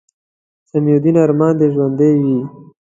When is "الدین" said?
0.97-1.15